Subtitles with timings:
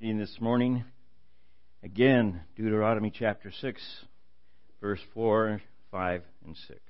[0.00, 0.84] reading this morning.
[1.82, 3.82] Again, Deuteronomy chapter 6,
[4.80, 6.80] verse 4, 5, and 6.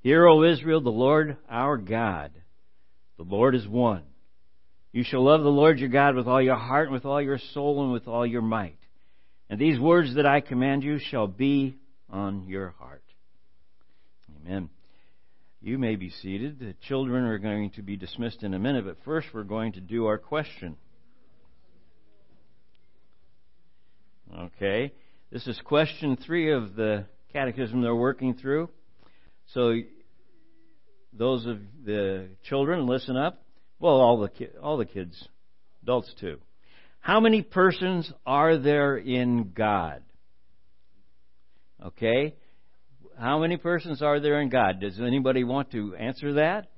[0.00, 2.32] Hear, O Israel, the Lord our God,
[3.18, 4.04] the Lord is one.
[4.92, 7.38] You shall love the Lord your God with all your heart and with all your
[7.52, 8.78] soul and with all your might.
[9.50, 11.76] And these words that I command you shall be
[12.08, 13.04] on your heart.
[14.46, 14.70] Amen.
[15.60, 16.58] You may be seated.
[16.58, 19.80] The children are going to be dismissed in a minute, but first we're going to
[19.80, 20.78] do our question.
[24.36, 24.92] Okay.
[25.30, 28.70] This is question three of the catechism they're working through.
[29.52, 29.74] So,
[31.12, 33.42] those of the children, listen up.
[33.78, 35.28] Well, all the ki- all the kids,
[35.82, 36.38] adults too.
[37.00, 40.02] How many persons are there in God?
[41.84, 42.34] Okay.
[43.18, 44.80] How many persons are there in God?
[44.80, 46.68] Does anybody want to answer that?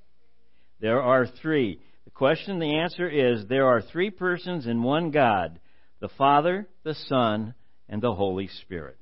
[0.81, 1.79] There are three.
[2.05, 5.61] The question, the answer is there are three persons in one God
[6.05, 7.55] the Father, the Son,
[7.89, 8.99] and the Holy Spirit.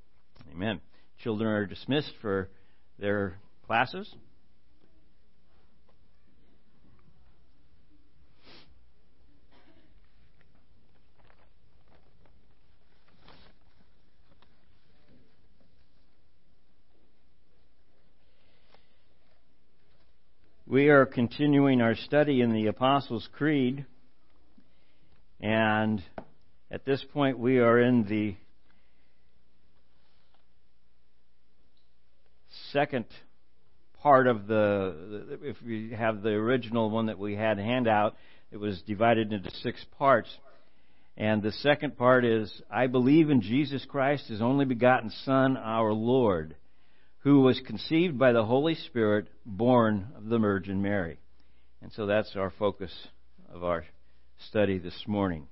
[0.53, 0.81] Amen.
[1.25, 2.49] Children are dismissed for
[2.97, 4.09] their classes.
[20.69, 23.87] We are continuing our study in the Apostles' Creed,
[25.41, 26.01] and
[26.73, 28.35] at this point we are in the
[32.73, 33.05] second
[34.03, 38.17] part of the, if we have the original one that we had handout,
[38.51, 40.31] it was divided into six parts.
[41.15, 45.93] And the second part is, I believe in Jesus Christ, his only begotten Son, our
[45.93, 46.57] Lord,
[47.19, 51.19] who was conceived by the Holy Spirit, born of the Virgin Mary.
[51.83, 52.93] And so that's our focus
[53.53, 53.85] of our
[54.49, 55.49] study this morning.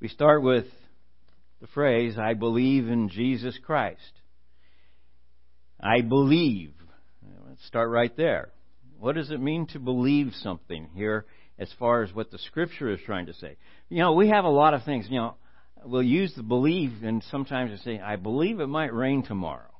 [0.00, 0.64] We start with
[1.60, 4.12] the phrase, I believe in Jesus Christ.
[5.78, 6.72] I believe.
[7.46, 8.48] Let's start right there.
[8.98, 11.26] What does it mean to believe something here
[11.58, 13.56] as far as what the Scripture is trying to say?
[13.90, 15.06] You know, we have a lot of things.
[15.10, 15.34] You know,
[15.84, 19.70] we'll use the believe and sometimes we say, I believe it might rain tomorrow.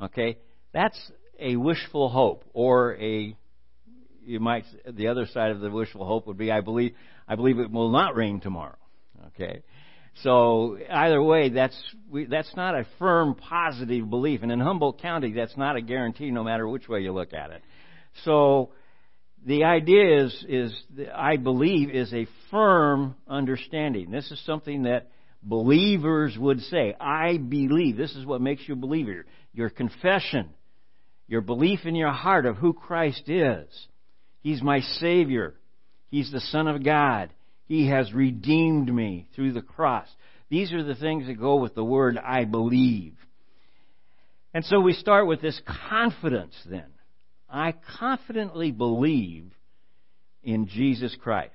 [0.00, 0.38] Okay?
[0.72, 0.98] That's
[1.38, 3.36] a wishful hope or a
[4.28, 6.94] you might the other side of the wishful hope would be I believe
[7.26, 8.76] I believe it will not rain tomorrow.
[9.28, 9.62] Okay,
[10.22, 11.76] so either way, that's
[12.10, 16.30] we, that's not a firm positive belief, and in Humboldt County, that's not a guarantee,
[16.30, 17.62] no matter which way you look at it.
[18.24, 18.70] So
[19.46, 20.82] the idea is is
[21.14, 24.10] I believe is a firm understanding.
[24.10, 25.10] This is something that
[25.42, 26.94] believers would say.
[27.00, 27.96] I believe.
[27.96, 29.24] This is what makes you a believer.
[29.52, 30.50] Your confession,
[31.28, 33.68] your belief in your heart of who Christ is.
[34.40, 35.54] He's my Savior.
[36.10, 37.32] He's the Son of God.
[37.66, 40.08] He has redeemed me through the cross.
[40.48, 43.14] These are the things that go with the word I believe.
[44.54, 45.60] And so we start with this
[45.90, 46.86] confidence then.
[47.50, 49.52] I confidently believe
[50.42, 51.52] in Jesus Christ.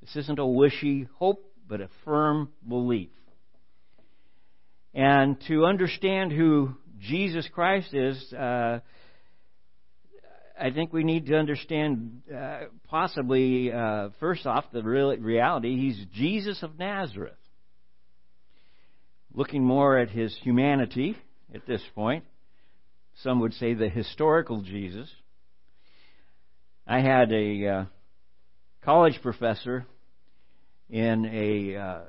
[0.00, 3.10] This isn't a wishy hope, but a firm belief.
[4.94, 8.80] And to understand who Jesus Christ is, uh,
[10.60, 15.76] I think we need to understand, uh, possibly, uh, first off, the real reality.
[15.76, 17.34] He's Jesus of Nazareth.
[19.32, 21.16] Looking more at his humanity
[21.54, 22.24] at this point,
[23.22, 25.08] some would say the historical Jesus.
[26.86, 27.84] I had a uh,
[28.82, 29.86] college professor
[30.90, 32.00] in a uh,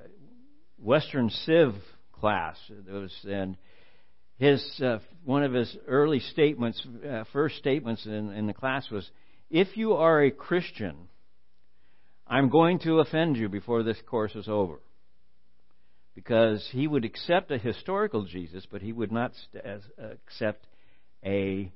[0.81, 1.74] Western Civ
[2.14, 2.58] class.
[2.70, 3.58] It was, and
[4.39, 9.09] his uh, one of his early statements, uh, first statements in, in the class was,
[9.50, 10.95] "If you are a Christian,
[12.25, 14.80] I'm going to offend you before this course is over."
[16.15, 19.63] Because he would accept a historical Jesus, but he would not st-
[19.97, 20.65] accept
[21.24, 21.71] a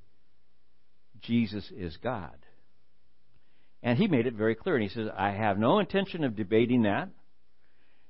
[1.21, 2.35] Jesus is God.
[3.81, 4.75] And he made it very clear.
[4.75, 7.09] And he says, I have no intention of debating that.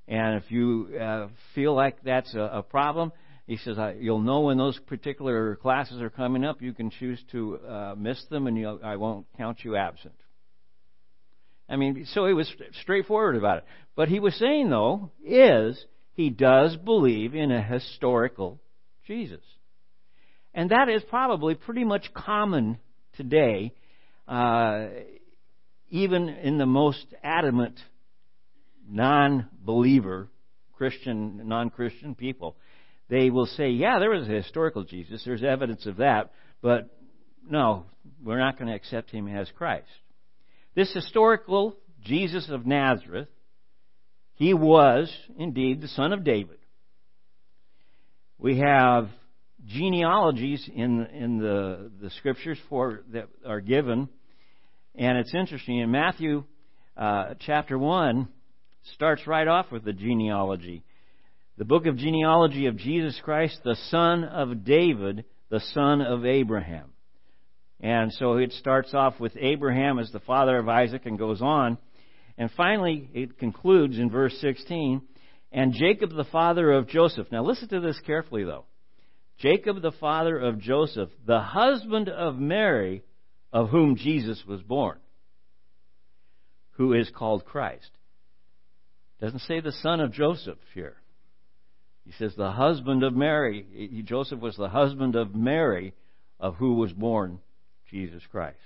[0.06, 3.12] And if you uh, feel like that's a, a problem,
[3.46, 6.62] he says, You'll know when those particular classes are coming up.
[6.62, 10.14] You can choose to uh, miss them, and I won't count you absent.
[11.68, 12.50] I mean, so he was
[12.82, 13.64] straightforward about it.
[13.96, 15.82] But he was saying, though, is
[16.12, 18.60] he does believe in a historical
[19.06, 19.40] Jesus.
[20.54, 22.78] And that is probably pretty much common
[23.16, 23.72] today.
[24.26, 24.86] Uh,
[25.90, 27.78] even in the most adamant
[28.88, 30.28] non believer,
[30.72, 32.56] Christian, non Christian people,
[33.08, 35.22] they will say, yeah, there was a historical Jesus.
[35.24, 36.32] There's evidence of that.
[36.62, 36.88] But
[37.48, 37.84] no,
[38.22, 39.86] we're not going to accept him as Christ.
[40.74, 43.28] This historical Jesus of Nazareth,
[44.34, 46.58] he was indeed the son of David.
[48.38, 49.08] We have
[49.64, 54.08] genealogies in in the the scriptures for that are given,
[54.94, 56.44] and it's interesting in Matthew
[56.96, 58.28] uh, chapter one
[58.94, 60.84] starts right off with the genealogy.
[61.56, 66.90] The book of genealogy of Jesus Christ, the son of David, the son of Abraham.
[67.80, 71.78] And so it starts off with Abraham as the father of Isaac and goes on.
[72.36, 75.02] And finally, it concludes in verse 16,
[75.52, 77.28] and Jacob the father of Joseph.
[77.30, 78.64] Now listen to this carefully though.
[79.38, 83.04] Jacob the father of Joseph, the husband of Mary,
[83.52, 84.98] of whom Jesus was born,
[86.72, 87.90] who is called Christ.
[89.20, 90.96] Doesn't say the son of Joseph here.
[92.04, 94.02] He says the husband of Mary.
[94.04, 95.94] Joseph was the husband of Mary,
[96.38, 97.40] of who was born
[97.90, 98.58] Jesus Christ.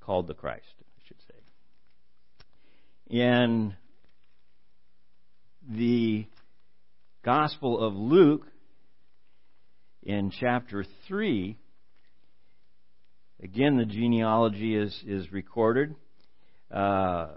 [0.00, 3.18] Called the Christ, I should say.
[3.18, 3.74] In
[5.68, 6.26] the
[7.24, 8.46] Gospel of Luke,
[10.04, 11.58] in chapter 3,
[13.42, 15.96] again the genealogy is, is recorded,
[16.70, 17.30] uh,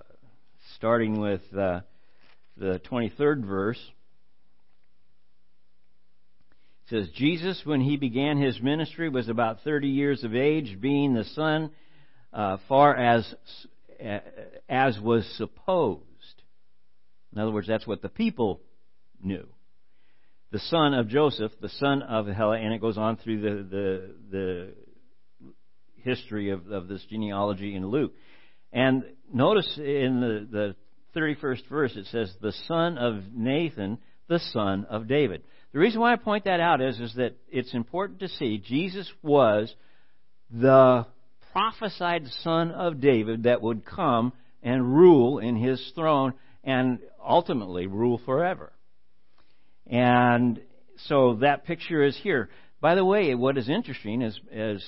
[0.75, 1.79] starting with uh,
[2.55, 3.79] the 23rd verse
[6.89, 11.24] says Jesus, when he began his ministry, was about 30 years of age, being the
[11.24, 11.71] son,
[12.33, 13.33] uh, far as
[14.03, 14.19] uh,
[14.68, 16.03] as was supposed.
[17.33, 18.62] In other words, that's what the people
[19.21, 19.47] knew.
[20.51, 24.15] The son of Joseph, the son of Heli, and it goes on through the the,
[24.31, 24.74] the
[26.03, 28.13] history of, of this genealogy in Luke.
[28.71, 29.03] And
[29.33, 30.75] notice in the,
[31.13, 33.97] the 31st verse it says, the son of Nathan,
[34.27, 35.44] the son of David.
[35.71, 39.12] The reason why I point that out is, is that it's important to see Jesus
[39.21, 39.74] was
[40.50, 41.06] the
[41.51, 44.33] prophesied son of David that would come
[44.63, 46.33] and rule in his throne
[46.63, 48.71] and ultimately rule forever.
[49.86, 50.60] And
[51.07, 52.50] so that picture is here.
[52.81, 54.83] By the way, what is interesting is as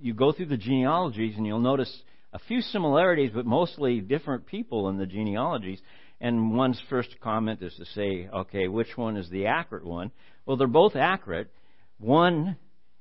[0.00, 2.02] you go through the genealogies and you'll notice
[2.32, 5.80] a few similarities, but mostly different people in the genealogies.
[6.22, 10.12] And one's first comment is to say, okay, which one is the accurate one?
[10.46, 11.50] Well, they're both accurate.
[11.98, 12.56] One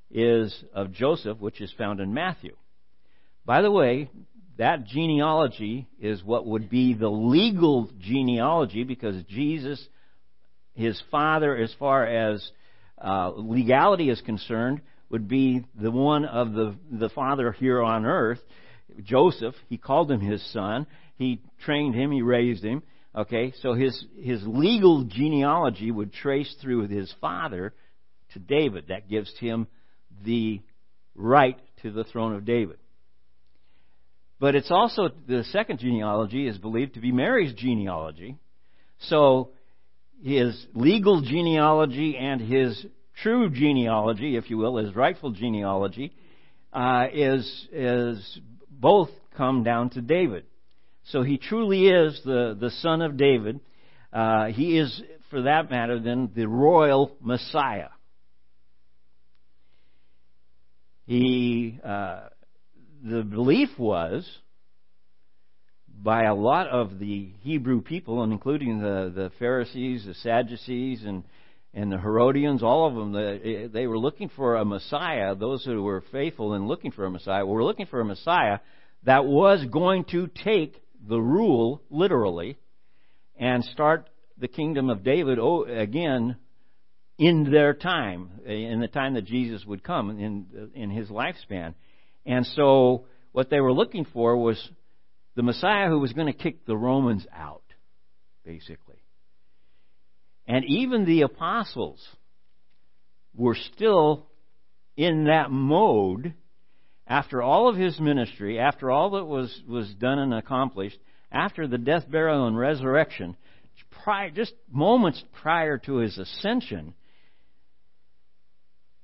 [0.09, 2.55] is of Joseph, which is found in Matthew.
[3.45, 4.09] By the way,
[4.57, 9.87] that genealogy is what would be the legal genealogy because Jesus,
[10.73, 12.51] his father, as far as
[12.99, 14.81] uh, legality is concerned,
[15.11, 18.39] would be the one of the, the father here on earth.
[19.03, 20.87] Joseph, he called him his son.
[21.17, 22.81] He trained him, he raised him.
[23.13, 27.73] Okay, so his, his legal genealogy would trace through his father
[28.33, 28.85] to David.
[28.87, 29.67] That gives him
[30.23, 30.61] the
[31.13, 32.77] right to the throne of David.
[34.39, 38.37] But it's also, the second genealogy is believed to be Mary's genealogy.
[39.01, 39.49] So
[40.23, 42.85] his legal genealogy and his
[43.21, 46.13] true genealogy, if you will, his rightful genealogy,
[46.71, 50.45] uh, is, is both come down to David.
[51.05, 53.59] So he truly is the, the son of David.
[54.13, 57.89] Uh, he is, for that matter, then the royal Messiah.
[61.05, 62.27] He, uh,
[63.03, 64.29] the belief was
[65.87, 71.23] by a lot of the Hebrew people, and including the, the Pharisees, the Sadducees, and
[71.73, 75.35] and the Herodians, all of them, they, they were looking for a Messiah.
[75.35, 78.59] Those who were faithful in looking for a Messiah were looking for a Messiah
[79.03, 82.57] that was going to take the rule literally
[83.37, 85.39] and start the kingdom of David
[85.69, 86.37] again
[87.17, 91.75] in their time, in the time that Jesus would come in in his lifespan.
[92.25, 94.69] And so what they were looking for was
[95.35, 97.63] the Messiah who was going to kick the Romans out,
[98.43, 99.01] basically.
[100.47, 102.05] And even the apostles
[103.35, 104.27] were still
[104.97, 106.33] in that mode
[107.11, 110.97] after all of his ministry, after all that was, was done and accomplished,
[111.29, 113.35] after the death, burial, and resurrection,
[114.01, 116.93] prior, just moments prior to his ascension,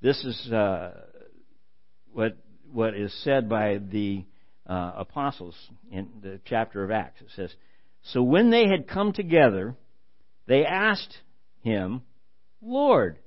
[0.00, 0.92] this is uh,
[2.10, 2.38] what
[2.72, 4.24] what is said by the
[4.66, 5.54] uh, apostles
[5.90, 7.20] in the chapter of Acts.
[7.20, 7.54] It says,
[8.04, 9.74] "So when they had come together,
[10.46, 11.14] they asked
[11.60, 12.00] him,
[12.62, 13.18] Lord,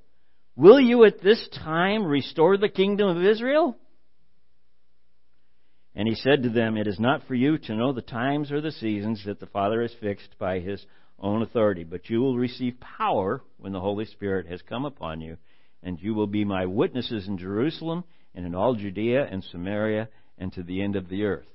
[0.55, 3.77] will you at this time restore the kingdom of Israel?"
[5.95, 8.61] And he said to them, It is not for you to know the times or
[8.61, 10.85] the seasons that the Father has fixed by his
[11.19, 15.37] own authority, but you will receive power when the Holy Spirit has come upon you,
[15.83, 20.51] and you will be my witnesses in Jerusalem and in all Judea and Samaria and
[20.53, 21.45] to the end of the earth.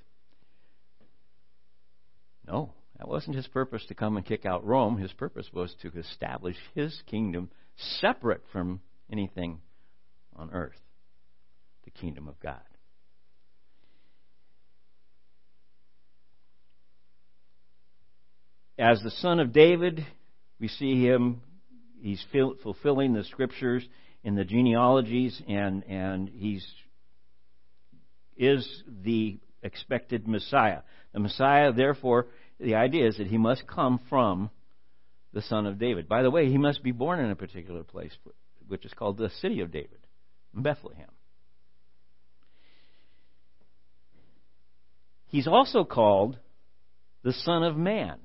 [2.46, 4.98] No, that wasn't his purpose to come and kick out Rome.
[4.98, 7.50] His purpose was to establish his kingdom
[8.00, 9.60] separate from anything
[10.36, 10.78] on earth
[11.84, 12.60] the kingdom of God.
[18.78, 20.06] As the son of David,
[20.60, 21.40] we see him,
[22.00, 22.24] he's
[22.62, 23.86] fulfilling the scriptures
[24.22, 26.66] in the genealogies, and, and he's
[28.36, 30.80] is the expected Messiah.
[31.14, 32.26] The Messiah, therefore,
[32.60, 34.50] the idea is that he must come from
[35.32, 36.06] the son of David.
[36.06, 38.12] By the way, he must be born in a particular place,
[38.68, 39.98] which is called the city of David,
[40.52, 41.08] Bethlehem.
[45.28, 46.38] He's also called
[47.22, 48.18] the Son of Man.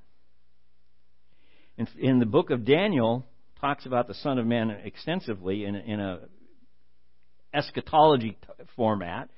[1.78, 3.26] In, in the book of Daniel,
[3.60, 6.20] talks about the Son of Man extensively in, in a
[7.54, 8.38] eschatology
[8.76, 9.30] format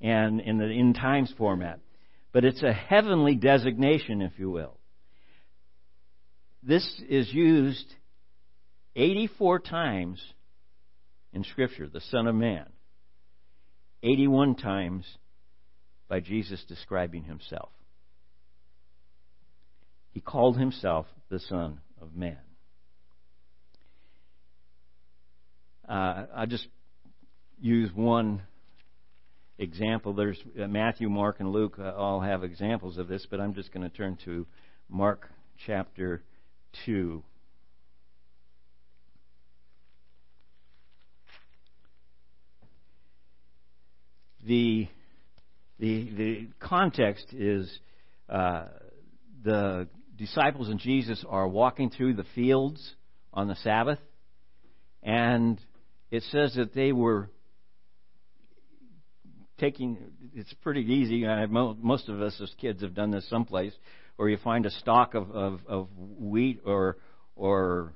[0.00, 1.80] and in the in times format.
[2.32, 4.78] But it's a heavenly designation, if you will.
[6.62, 7.86] This is used
[8.96, 10.22] 84 times
[11.32, 12.66] in Scripture, the Son of Man.
[14.02, 15.06] 81 times
[16.08, 17.70] by Jesus describing himself.
[20.12, 22.36] He called himself the Son of Man.
[25.88, 26.68] Uh, I'll just
[27.58, 28.42] use one
[29.58, 30.12] example.
[30.12, 33.72] There's uh, Matthew, Mark, and Luke uh, all have examples of this, but I'm just
[33.72, 34.46] going to turn to
[34.90, 35.30] Mark
[35.66, 36.22] chapter
[36.84, 37.22] 2.
[44.44, 44.86] The
[45.78, 47.78] the the context is
[48.28, 48.66] uh,
[49.42, 52.94] the disciples and Jesus are walking through the fields
[53.32, 53.98] on the Sabbath,
[55.02, 55.60] and
[56.10, 57.30] it says that they were
[59.58, 59.98] taking.
[60.34, 61.24] It's pretty easy.
[61.48, 63.72] most of us as kids have done this someplace,
[64.16, 66.98] where you find a stalk of, of, of wheat or
[67.34, 67.94] or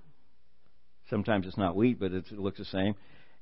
[1.11, 2.95] sometimes it's not wheat, but it looks the same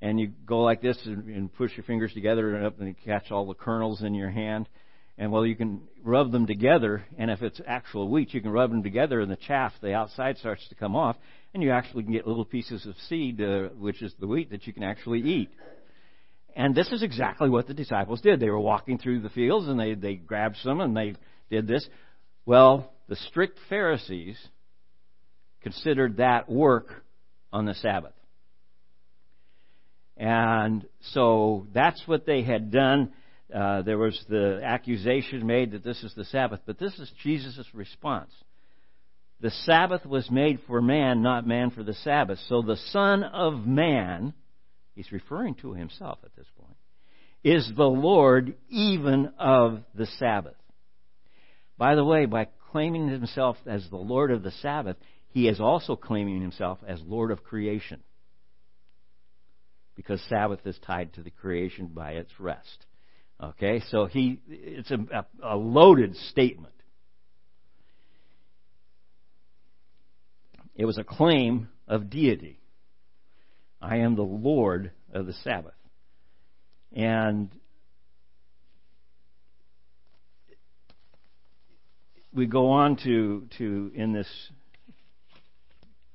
[0.04, 2.94] and you go like this and, and push your fingers together and up and you
[3.04, 4.68] catch all the kernels in your hand.
[5.16, 8.70] And well, you can rub them together, and if it's actual wheat, you can rub
[8.70, 11.16] them together, and the chaff, the outside, starts to come off,
[11.52, 14.66] and you actually can get little pieces of seed, uh, which is the wheat, that
[14.66, 15.50] you can actually eat.
[16.56, 18.40] And this is exactly what the disciples did.
[18.40, 21.14] They were walking through the fields, and they they grabbed some, and they
[21.50, 21.88] did this.
[22.44, 24.36] Well, the strict Pharisees
[25.62, 27.04] considered that work
[27.52, 28.12] on the Sabbath.
[30.16, 33.12] And so that's what they had done.
[33.52, 37.66] Uh, there was the accusation made that this is the Sabbath, but this is Jesus'
[37.74, 38.30] response.
[39.40, 42.38] The Sabbath was made for man, not man for the Sabbath.
[42.48, 44.32] So the Son of Man,
[44.94, 46.76] he's referring to himself at this point,
[47.42, 50.54] is the Lord even of the Sabbath.
[51.76, 54.96] By the way, by claiming himself as the Lord of the Sabbath,
[55.28, 58.00] he is also claiming himself as Lord of creation
[59.96, 62.86] because Sabbath is tied to the creation by its rest.
[63.50, 66.72] Okay, so he it's a, a loaded statement.
[70.74, 72.58] It was a claim of deity.
[73.80, 75.74] I am the Lord of the Sabbath.
[76.92, 77.50] And
[82.32, 84.28] we go on to, to in this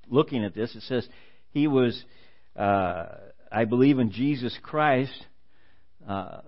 [0.07, 1.07] looking at this, it says
[1.51, 2.03] he was
[2.55, 3.05] uh,
[3.51, 5.25] I believe in Jesus Christ.
[6.07, 6.41] Uh,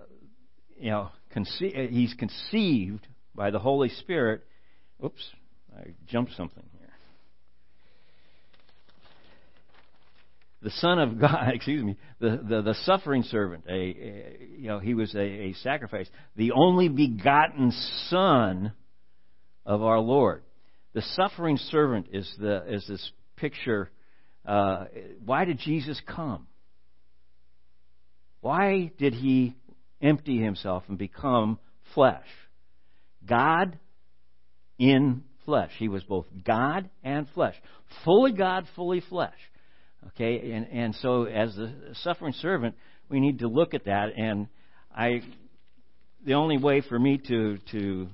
[0.82, 4.42] you know, conce- he's conceived by the Holy Spirit.
[5.02, 5.22] Oops,
[5.78, 6.88] I jumped something here.
[10.62, 14.80] The Son of God, excuse me, the, the, the suffering servant, a, a, you know,
[14.80, 16.08] he was a, a sacrifice.
[16.34, 17.72] The only begotten
[18.08, 18.72] Son
[19.64, 20.42] of our Lord.
[20.94, 23.88] The suffering servant is the is this picture.
[24.44, 24.86] Uh,
[25.24, 26.48] why did Jesus come?
[28.40, 29.54] Why did he
[30.02, 31.58] empty himself and become
[31.94, 32.26] flesh?
[33.24, 33.78] God
[34.78, 35.70] in flesh.
[35.78, 37.54] He was both God and flesh.
[38.04, 39.38] Fully God, fully flesh.
[40.08, 42.74] Okay, and, and so as the suffering servant,
[43.08, 44.48] we need to look at that and
[44.94, 45.22] I
[46.24, 48.08] the only way for me to to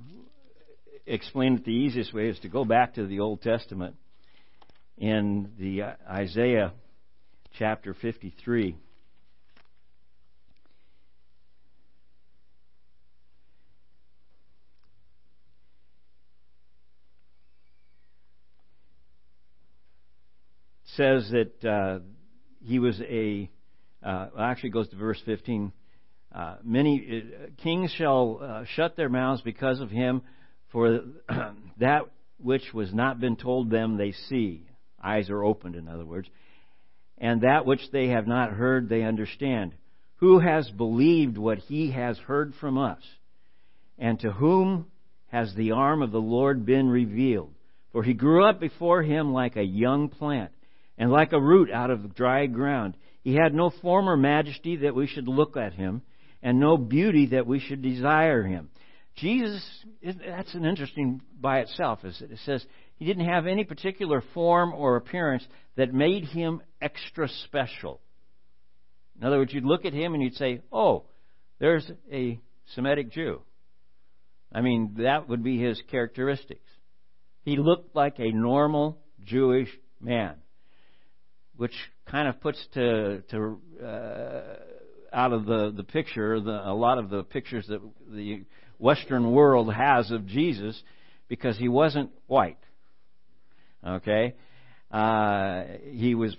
[1.07, 3.97] explain it the easiest way is to go back to the Old Testament
[4.97, 6.73] in the Isaiah
[7.59, 8.77] chapter 53.
[20.99, 22.01] Says that uh,
[22.61, 23.49] he was a,
[24.03, 25.73] uh, actually goes to verse 15.
[26.35, 30.23] Uh, many uh, kings shall uh, shut their mouths because of him,
[30.73, 31.01] for
[31.79, 32.03] that
[32.39, 34.67] which was not been told them they see.
[35.03, 36.29] Eyes are opened, in other words.
[37.17, 39.73] And that which they have not heard they understand.
[40.17, 43.01] Who has believed what he has heard from us?
[43.99, 44.87] And to whom
[45.29, 47.55] has the arm of the Lord been revealed?
[47.93, 50.51] For he grew up before him like a young plant,
[50.99, 52.97] and like a root out of dry ground.
[53.23, 56.03] He had no former majesty that we should look at him,
[56.43, 58.71] and no beauty that we should desire him.
[59.17, 59.65] Jesus,
[60.03, 62.05] that's an interesting by itself.
[62.05, 62.31] is it?
[62.31, 62.65] It says
[62.97, 65.45] he didn't have any particular form or appearance
[65.77, 68.01] that made him extra special.
[69.19, 71.05] In other words, you'd look at him and you'd say, oh,
[71.59, 72.39] there's a
[72.75, 73.41] Semitic Jew.
[74.53, 76.61] I mean, that would be his characteristics.
[77.43, 79.69] He looked like a normal Jewish
[80.01, 80.37] man,
[81.59, 81.75] which
[82.11, 84.43] kind of puts to, to uh,
[85.13, 88.45] out of the, the picture the, a lot of the pictures that the
[88.79, 90.81] Western world has of Jesus
[91.27, 92.59] because he wasn't white.
[93.87, 94.35] Okay?
[94.91, 96.35] Uh, he was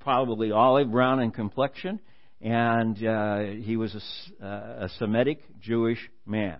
[0.00, 2.00] probably olive brown in complexion,
[2.40, 6.58] and uh, he was a, uh, a Semitic Jewish man.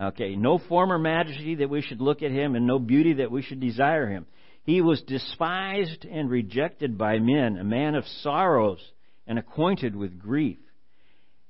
[0.00, 3.30] Okay, no form or majesty that we should look at him, and no beauty that
[3.30, 4.26] we should desire him.
[4.64, 8.80] He was despised and rejected by men, a man of sorrows
[9.26, 10.58] and acquainted with grief.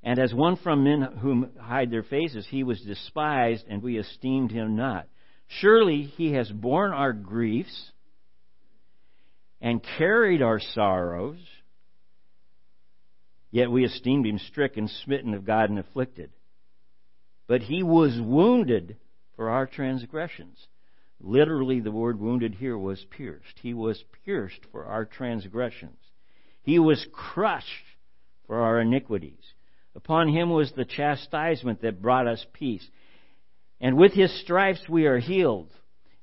[0.03, 4.51] And as one from men whom hide their faces, he was despised, and we esteemed
[4.51, 5.09] him not.
[5.49, 7.91] Surely he has borne our griefs
[9.61, 11.39] and carried our sorrows,
[13.51, 16.31] yet we esteemed him stricken, smitten of God, and afflicted.
[17.47, 18.97] But he was wounded
[19.35, 20.65] for our transgressions.
[21.21, 23.59] Literally, the word wounded here was pierced.
[23.61, 25.99] He was pierced for our transgressions.
[26.63, 27.67] He was crushed
[28.47, 29.43] for our iniquities.
[29.97, 32.87] Upon him was the chastisement that brought us peace.
[33.81, 35.73] And with his stripes we are healed.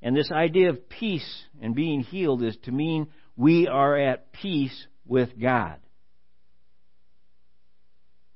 [0.01, 4.87] And this idea of peace and being healed is to mean we are at peace
[5.05, 5.77] with God.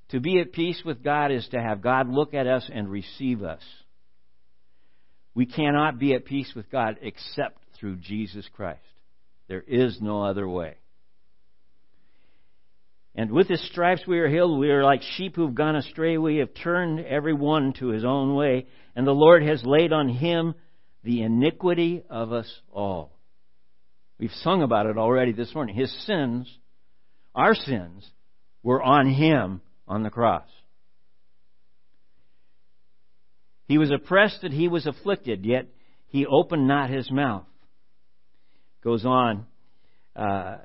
[0.10, 3.44] To be at peace with God is to have God look at us and receive
[3.44, 3.62] us.
[5.34, 8.80] We cannot be at peace with God except through Jesus Christ.
[9.48, 10.76] There is no other way.
[13.16, 14.60] And with his stripes we are healed.
[14.60, 16.18] We are like sheep who've gone astray.
[16.18, 18.68] We have turned every one to his own way.
[18.96, 20.56] And the Lord has laid on him
[21.04, 23.12] the iniquity of us all.
[24.20, 25.76] We've sung about it already this morning.
[25.76, 26.50] His sins,
[27.34, 28.10] our sins,
[28.64, 30.48] were on him on the cross.
[33.70, 35.68] He was oppressed and he was afflicted, yet
[36.08, 37.46] he opened not his mouth.
[38.84, 39.46] Goes on.
[40.16, 40.58] Uh,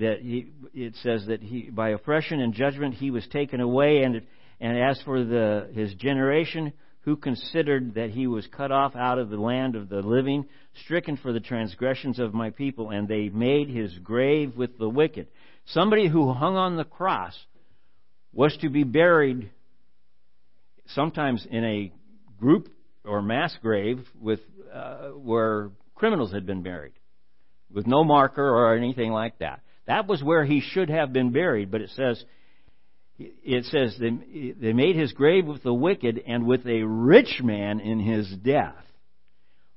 [0.00, 4.22] that he, it says that he, by oppression and judgment he was taken away, and
[4.60, 9.30] and as for the his generation, who considered that he was cut off out of
[9.30, 10.46] the land of the living,
[10.82, 15.28] stricken for the transgressions of my people, and they made his grave with the wicked.
[15.66, 17.38] Somebody who hung on the cross
[18.32, 19.52] was to be buried
[20.88, 21.92] sometimes in a
[22.38, 22.68] group
[23.04, 24.40] or mass grave with
[24.72, 26.92] uh, where criminals had been buried,
[27.72, 29.60] with no marker or anything like that.
[29.86, 32.24] That was where he should have been buried, but it says
[33.18, 37.80] it says they, they made his grave with the wicked and with a rich man
[37.80, 38.74] in his death,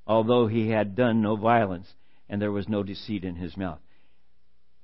[0.07, 1.87] although he had done no violence
[2.29, 3.79] and there was no deceit in his mouth.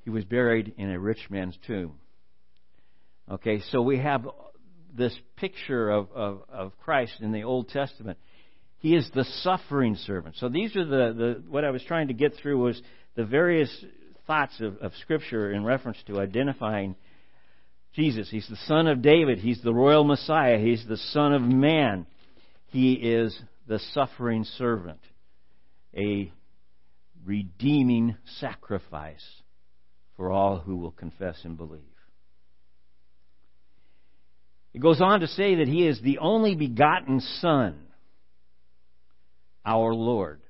[0.04, 2.00] He was buried in a rich man's tomb.
[3.32, 4.28] Okay, so we have
[4.96, 8.18] this picture of, of, of Christ in the Old Testament.
[8.80, 10.36] He is the suffering servant.
[10.38, 12.82] So these are the, the what I was trying to get through was
[13.16, 13.74] the various
[14.28, 16.96] thoughts of, of Scripture in reference to identifying
[17.94, 18.30] Jesus.
[18.30, 19.40] He's the Son of David.
[19.40, 20.58] He's the royal Messiah.
[20.58, 22.06] He's the Son of Man.
[22.68, 25.00] He is the suffering servant,
[25.96, 26.32] a
[27.26, 29.24] redeeming sacrifice
[30.18, 31.82] for all who will confess and believe.
[34.74, 37.78] It goes on to say that He is the only begotten Son,
[39.66, 40.42] our Lord.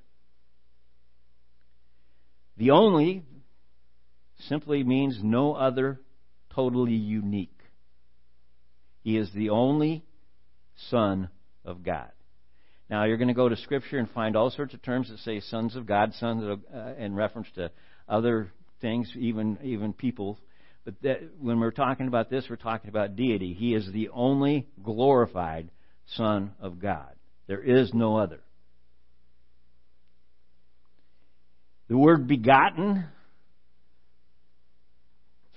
[2.56, 3.22] The only
[4.48, 6.00] simply means no other
[6.54, 7.50] totally unique.
[9.02, 10.04] He is the only
[10.88, 11.28] Son
[11.64, 12.10] of God.
[12.88, 15.40] Now, you're going to go to Scripture and find all sorts of terms that say
[15.40, 17.70] sons of God, sons of, uh, in reference to
[18.08, 20.38] other things, even even people.
[20.84, 23.54] But that, when we're talking about this, we're talking about deity.
[23.54, 25.70] He is the only glorified
[26.14, 27.10] Son of God.
[27.46, 28.40] There is no other.
[31.88, 33.06] The word begotten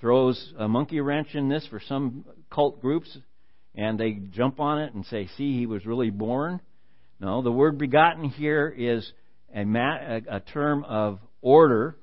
[0.00, 3.16] throws a monkey wrench in this for some cult groups,
[3.74, 6.60] and they jump on it and say, "See, he was really born."
[7.20, 9.10] No, the word "begotten" here is
[9.54, 11.96] a, a, a term of order.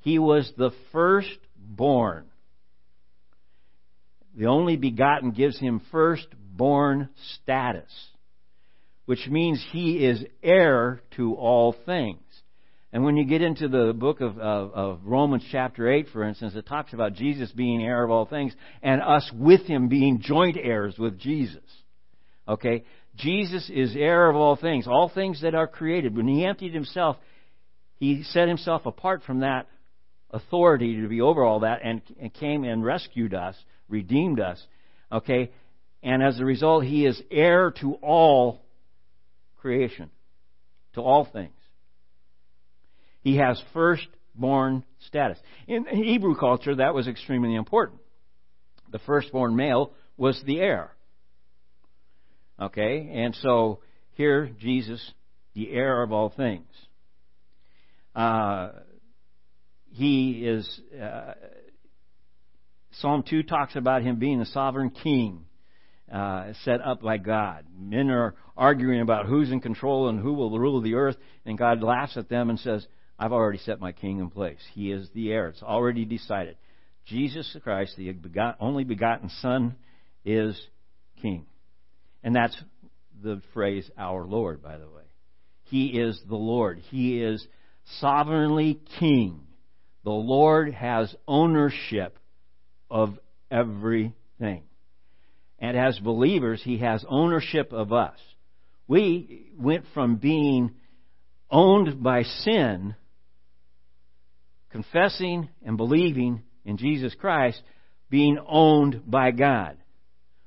[0.00, 2.26] He was the firstborn.
[4.36, 7.92] The only begotten gives him firstborn status,
[9.04, 12.20] which means he is heir to all things.
[12.92, 16.54] And when you get into the book of, of, of, Romans chapter 8, for instance,
[16.54, 20.58] it talks about Jesus being heir of all things and us with him being joint
[20.62, 21.64] heirs with Jesus.
[22.46, 22.84] Okay?
[23.16, 26.14] Jesus is heir of all things, all things that are created.
[26.14, 27.16] When he emptied himself,
[27.94, 29.68] he set himself apart from that
[30.32, 33.56] authority to be over all that and, and came and rescued us,
[33.88, 34.62] redeemed us.
[35.10, 35.52] Okay?
[36.02, 38.64] And as a result, he is heir to all
[39.58, 40.10] creation,
[40.94, 41.52] to all things.
[43.20, 45.38] He has firstborn status.
[45.68, 48.00] In Hebrew culture, that was extremely important.
[48.90, 50.90] The firstborn male was the heir.
[52.60, 53.10] Okay?
[53.14, 53.80] And so
[54.14, 55.12] here, Jesus,
[55.54, 56.66] the heir of all things.
[58.14, 58.70] Uh,
[59.92, 60.80] he is.
[61.00, 61.34] Uh,
[62.96, 65.46] Psalm 2 talks about him being a sovereign king
[66.12, 67.64] uh, set up by God.
[67.74, 71.82] Men are arguing about who's in control and who will rule the earth, and God
[71.82, 72.86] laughs at them and says,
[73.18, 74.58] I've already set my king in place.
[74.74, 75.48] He is the heir.
[75.48, 76.56] It's already decided.
[77.06, 78.14] Jesus Christ, the
[78.60, 79.76] only begotten Son,
[80.24, 80.60] is
[81.20, 81.46] king.
[82.22, 82.56] And that's
[83.22, 85.02] the phrase our Lord, by the way.
[85.64, 86.78] He is the Lord.
[86.90, 87.46] He is
[88.00, 89.40] sovereignly king.
[90.04, 92.18] The Lord has ownership
[92.90, 93.18] of
[93.50, 94.64] everything.
[95.58, 98.18] And as believers, He has ownership of us.
[98.88, 100.72] We went from being
[101.50, 102.96] owned by sin
[104.72, 107.62] confessing and believing in Jesus Christ,
[108.10, 109.76] being owned by God.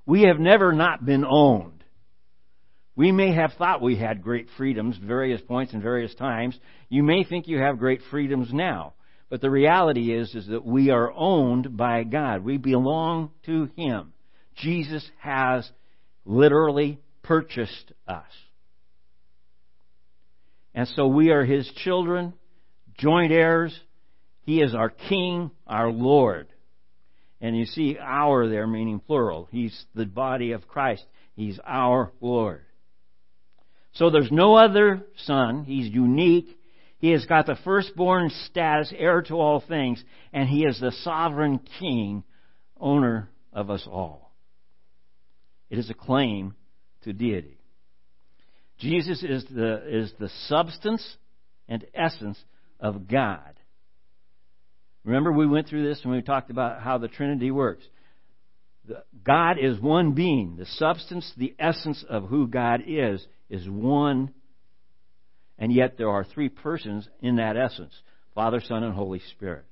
[0.05, 1.83] We have never not been owned.
[2.95, 6.57] We may have thought we had great freedoms various points and various times.
[6.89, 8.93] You may think you have great freedoms now.
[9.35, 12.45] But the reality is, is that we are owned by God.
[12.45, 14.13] We belong to Him.
[14.55, 15.69] Jesus has
[16.23, 18.23] literally purchased us.
[20.73, 22.31] And so we are His children,
[22.97, 23.77] joint heirs,
[24.43, 26.47] he is our King, our Lord.
[27.41, 29.49] And you see our there meaning plural.
[29.51, 31.03] He's the body of Christ.
[31.35, 32.61] He's our Lord.
[33.95, 35.65] So there's no other son.
[35.65, 36.54] He's unique.
[37.05, 41.59] He has got the firstborn status, heir to all things, and he is the sovereign
[41.79, 42.23] king,
[42.79, 44.33] owner of us all.
[45.69, 46.55] It is a claim
[47.03, 47.59] to deity.
[48.79, 51.17] Jesus is the, is the substance
[51.67, 52.43] and essence
[52.79, 53.53] of God.
[55.03, 57.83] Remember, we went through this when we talked about how the Trinity works.
[59.23, 60.55] God is one being.
[60.55, 64.33] The substance, the essence of who God is, is one.
[65.57, 67.93] And yet there are three persons in that essence
[68.33, 69.65] Father, Son, and Holy Spirit.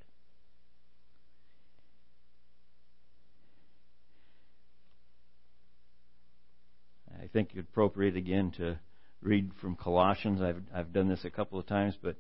[7.21, 8.79] I think it's appropriate again to
[9.21, 10.41] read from Colossians.
[10.41, 12.15] I've, I've done this a couple of times, but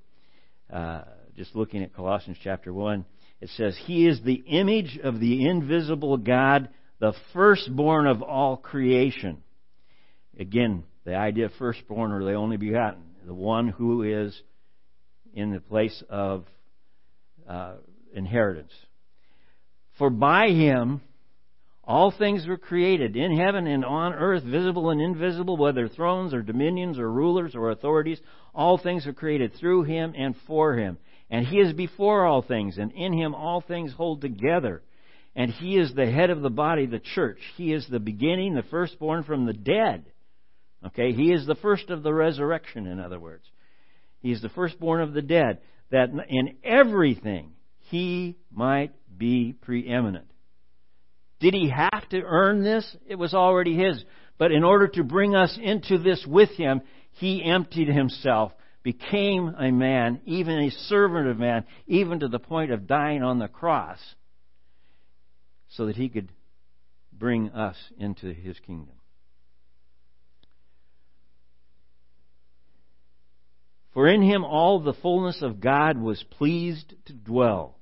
[0.71, 1.03] uh,
[1.35, 3.05] just looking at Colossians chapter 1,
[3.41, 9.43] it says, He is the image of the invisible God, the firstborn of all creation.
[10.39, 14.39] Again, the idea of firstborn or the only begotten, the one who is
[15.33, 16.45] in the place of
[17.47, 17.75] uh,
[18.13, 18.71] inheritance.
[19.97, 21.01] For by him
[21.83, 26.41] all things were created in heaven and on earth, visible and invisible, whether thrones or
[26.41, 28.21] dominions or rulers or authorities.
[28.55, 30.97] All things were created through him and for him.
[31.29, 34.81] And he is before all things, and in him all things hold together.
[35.35, 37.39] And he is the head of the body, the church.
[37.57, 40.05] He is the beginning, the firstborn from the dead.
[40.85, 43.45] Okay, he is the first of the resurrection, in other words.
[44.19, 45.59] He is the firstborn of the dead,
[45.91, 47.51] that in everything
[47.89, 50.27] he might be preeminent.
[51.39, 52.95] Did he have to earn this?
[53.07, 54.03] It was already his.
[54.37, 59.71] But in order to bring us into this with him, he emptied himself, became a
[59.71, 63.99] man, even a servant of man, even to the point of dying on the cross,
[65.69, 66.29] so that he could
[67.11, 68.95] bring us into his kingdom.
[73.93, 77.77] For in him all the fullness of God was pleased to dwell,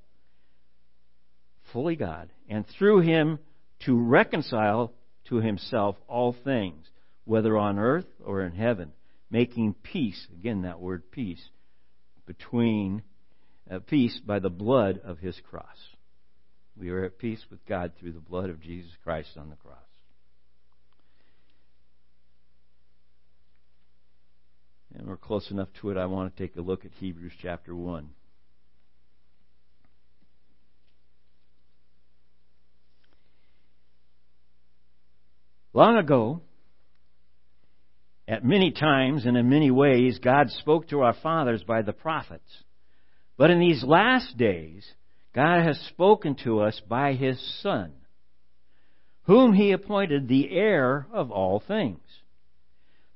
[1.71, 3.39] fully God, and through him
[3.85, 4.93] to reconcile
[5.29, 6.85] to himself all things,
[7.23, 8.91] whether on earth or in heaven,
[9.29, 11.43] making peace, again that word peace,
[12.25, 13.03] between
[13.69, 15.77] uh, peace by the blood of his cross.
[16.75, 19.77] We are at peace with God through the blood of Jesus Christ on the cross.
[24.97, 27.75] And we're close enough to it, I want to take a look at Hebrews chapter
[27.75, 28.09] 1.
[35.73, 36.41] Long ago,
[38.27, 42.51] at many times and in many ways, God spoke to our fathers by the prophets.
[43.37, 44.85] But in these last days,
[45.33, 47.93] God has spoken to us by His Son,
[49.23, 52.01] whom He appointed the heir of all things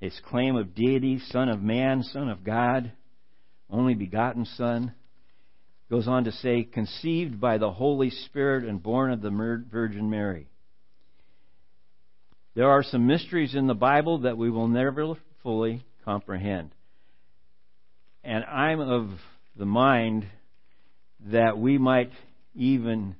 [0.00, 2.92] his claim of deity, Son of Man, Son of God,
[3.70, 4.94] only begotten Son,
[5.90, 9.30] goes on to say, conceived by the Holy Spirit and born of the
[9.70, 10.46] Virgin Mary.
[12.54, 16.70] There are some mysteries in the Bible that we will never fully comprehend.
[18.24, 19.10] And I'm of
[19.56, 20.26] the mind
[21.26, 22.12] that we might
[22.54, 23.16] even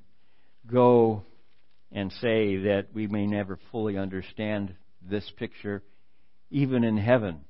[0.67, 1.23] go
[1.91, 5.81] and say that we may never fully understand this picture
[6.49, 7.41] even in heaven.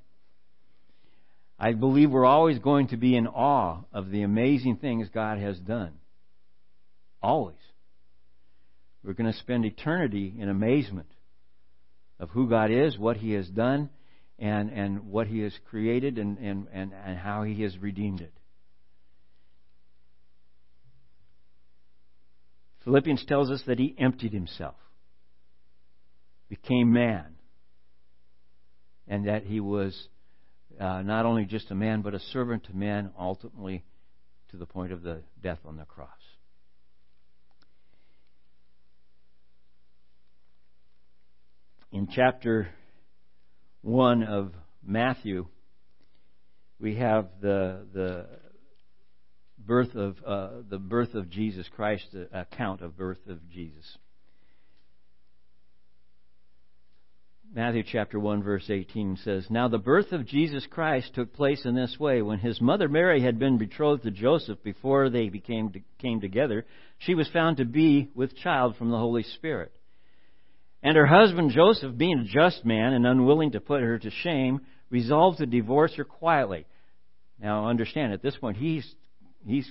[1.58, 5.58] I believe we're always going to be in awe of the amazing things God has
[5.58, 5.92] done.
[7.22, 7.56] Always.
[9.04, 11.10] We're going to spend eternity in amazement
[12.18, 13.90] of who God is, what He has done,
[14.38, 18.32] and, and what He has created, and, and, and, and how He has redeemed it.
[22.84, 24.76] Philippians tells us that He emptied Himself,
[26.48, 27.36] became man,
[29.08, 30.08] and that he was
[30.78, 33.84] uh, not only just a man, but a servant to men, ultimately
[34.50, 36.08] to the point of the death on the cross.
[41.92, 42.68] In chapter
[43.82, 44.52] 1 of
[44.84, 45.46] Matthew,
[46.78, 48.26] we have the, the
[49.58, 53.98] birth of uh, the birth of Jesus Christ, the account of birth of Jesus.
[57.52, 61.74] Matthew chapter 1 verse 18 says, Now the birth of Jesus Christ took place in
[61.74, 62.22] this way.
[62.22, 66.64] When his mother Mary had been betrothed to Joseph before they became, came together,
[66.98, 69.72] she was found to be with child from the Holy Spirit.
[70.80, 74.60] And her husband Joseph, being a just man and unwilling to put her to shame,
[74.88, 76.66] resolved to divorce her quietly.
[77.40, 78.88] Now understand, at this point, he's,
[79.44, 79.68] he's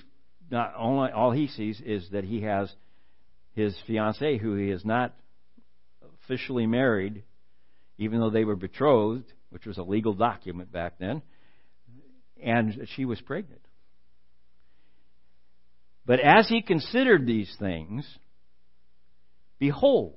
[0.50, 2.70] not only, all he sees is that he has
[3.54, 5.14] his fiancee who he is not
[6.26, 7.22] officially married
[8.00, 11.20] even though they were betrothed, which was a legal document back then,
[12.42, 13.60] and she was pregnant.
[16.06, 18.08] But as he considered these things,
[19.58, 20.16] behold,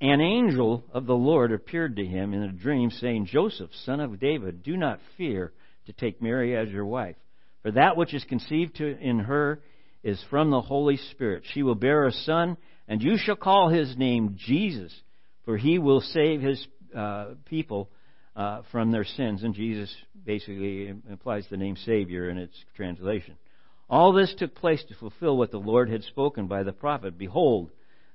[0.00, 4.20] an angel of the Lord appeared to him in a dream, saying, Joseph, son of
[4.20, 5.52] David, do not fear
[5.86, 7.16] to take Mary as your wife,
[7.62, 9.60] for that which is conceived in her
[10.04, 11.42] is from the Holy Spirit.
[11.52, 12.56] She will bear a son,
[12.86, 14.94] and you shall call his name Jesus
[15.44, 17.90] for he will save his uh, people
[18.36, 19.42] uh, from their sins.
[19.42, 23.36] And Jesus basically implies the name Savior in its translation.
[23.88, 27.70] All this took place to fulfill what the Lord had spoken by the prophet Behold,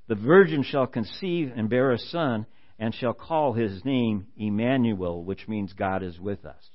[0.07, 2.45] the virgin shall conceive and bear a son,
[2.77, 6.69] and shall call his name Emmanuel, which means God is with us.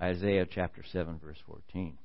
[0.00, 1.98] Isaiah chapter 7, verse 14.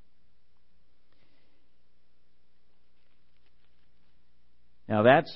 [4.88, 5.32] Now that's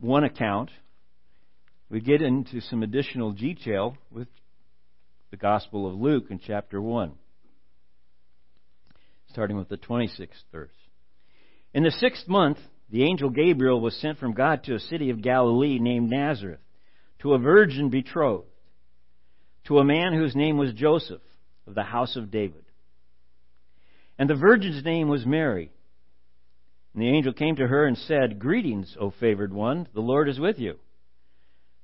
[0.00, 0.70] one account
[1.92, 4.26] we get into some additional detail with
[5.30, 7.12] the Gospel of Luke in chapter 1,
[9.30, 10.70] starting with the 26th verse.
[11.74, 12.56] In the sixth month,
[12.90, 16.60] the angel Gabriel was sent from God to a city of Galilee named Nazareth,
[17.20, 18.46] to a virgin betrothed,
[19.66, 21.20] to a man whose name was Joseph,
[21.66, 22.64] of the house of David.
[24.18, 25.70] And the virgin's name was Mary.
[26.94, 30.40] And the angel came to her and said, Greetings, O favored one, the Lord is
[30.40, 30.78] with you.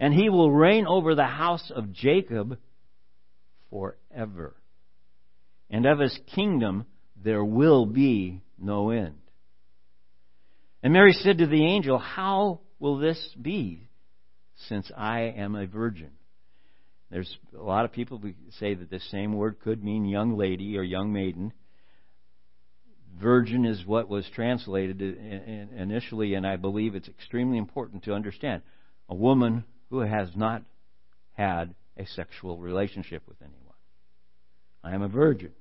[0.00, 2.58] And he will reign over the house of Jacob
[3.70, 4.54] forever.
[5.70, 9.18] And of his kingdom there will be no end.
[10.82, 13.88] And Mary said to the angel, How will this be,
[14.68, 16.10] since I am a virgin?
[17.10, 20.76] There's a lot of people who say that this same word could mean young lady
[20.76, 21.52] or young maiden.
[23.20, 28.62] Virgin is what was translated initially, and I believe it's extremely important to understand.
[29.08, 30.62] A woman who has not
[31.32, 33.58] had a sexual relationship with anyone.
[34.84, 35.52] I am a virgin.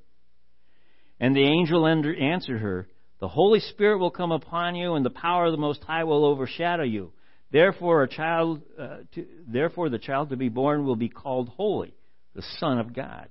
[1.19, 2.87] And the angel answered her,
[3.19, 6.25] The Holy Spirit will come upon you, and the power of the Most High will
[6.25, 7.11] overshadow you.
[7.51, 11.93] Therefore, a child, uh, to, therefore the child to be born will be called holy,
[12.35, 13.29] the Son of God.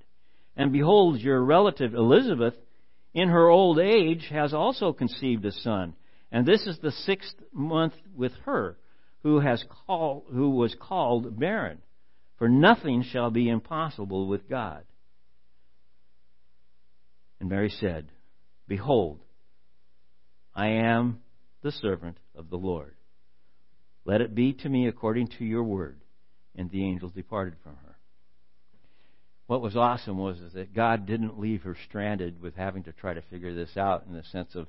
[0.56, 2.54] And behold, your relative Elizabeth,
[3.12, 5.94] in her old age, has also conceived a son,
[6.32, 8.76] and this is the sixth month with her,
[9.26, 11.78] who has called, who was called barren.
[12.38, 14.84] For nothing shall be impossible with God.
[17.40, 18.12] And Mary said,
[18.68, 19.18] Behold,
[20.54, 21.22] I am
[21.62, 22.94] the servant of the Lord.
[24.04, 26.00] Let it be to me according to your word.
[26.54, 27.96] And the angel departed from her.
[29.48, 33.22] What was awesome was that God didn't leave her stranded with having to try to
[33.22, 34.68] figure this out in the sense of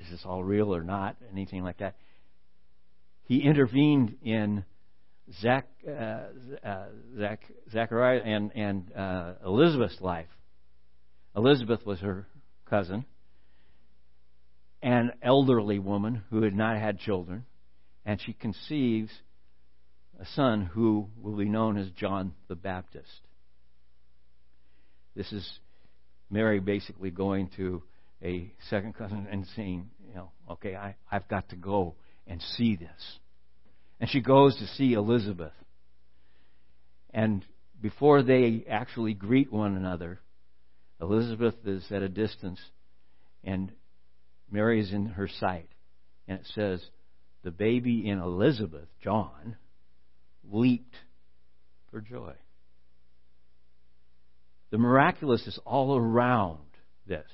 [0.00, 1.94] is this all real or not, anything like that.
[3.28, 4.64] He intervened in
[5.40, 5.90] Zach, uh,
[6.64, 6.86] uh,
[7.16, 10.28] Zach, Zachariah and, and uh, Elizabeth's life.
[11.36, 12.26] Elizabeth was her
[12.68, 13.04] cousin
[14.82, 17.44] an elderly woman who had not had children,
[18.04, 19.10] and she conceives
[20.20, 23.08] a son who will be known as John the Baptist.
[25.14, 25.58] This is
[26.30, 27.82] Mary basically going to
[28.22, 31.96] a second cousin and saying, you know, okay, I, I've got to go
[32.28, 33.18] and see this.
[34.00, 35.52] And she goes to see Elizabeth.
[37.12, 37.44] And
[37.80, 40.20] before they actually greet one another,
[41.00, 42.60] Elizabeth is at a distance
[43.42, 43.72] and
[44.50, 45.68] Mary is in her sight.
[46.26, 46.84] And it says,
[47.42, 49.56] the baby in Elizabeth, John,
[50.50, 50.94] leaped
[51.90, 52.34] for joy.
[54.70, 56.58] The miraculous is all around
[57.06, 57.26] this.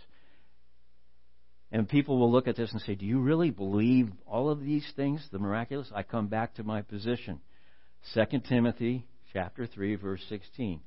[1.75, 4.87] And people will look at this and say, Do you really believe all of these
[4.95, 5.91] things, the miraculous?
[5.93, 7.41] I come back to my position.
[8.15, 10.81] 2 Timothy chapter 3, verse 16.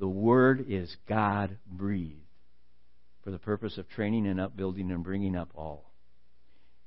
[0.00, 2.18] The word is God breathed
[3.22, 5.92] for the purpose of training and upbuilding and bringing up all.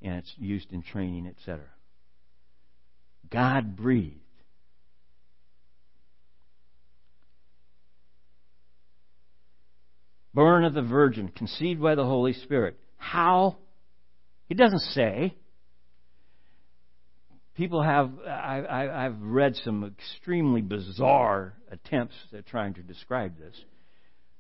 [0.02, 1.64] And it's used in training, etc.
[3.32, 4.20] God breathed.
[10.34, 12.78] Born of the Virgin, conceived by the Holy Spirit.
[13.06, 13.58] How?
[14.50, 15.36] He doesn't say.
[17.56, 23.56] People have, I, have read some extremely bizarre attempts at trying to describe this.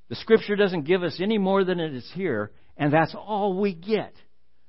[0.09, 3.73] The scripture doesn't give us any more than it is here, and that's all we
[3.73, 4.13] get.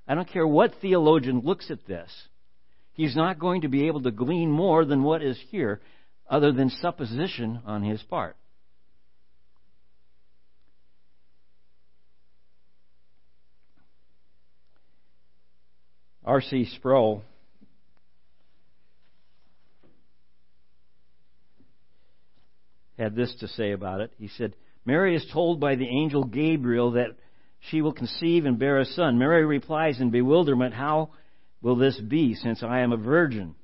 [0.07, 2.11] I don't care what theologian looks at this.
[2.93, 5.81] He's not going to be able to glean more than what is here,
[6.29, 8.37] other than supposition on his part.
[16.27, 16.69] R.C.
[16.77, 17.23] Sproul
[22.99, 24.13] had this to say about it.
[24.19, 27.17] He said, Mary is told by the angel Gabriel that
[27.71, 29.19] she will conceive and bear a son.
[29.19, 31.11] Mary replies in bewilderment, How
[31.63, 33.55] will this be, since I am a virgin?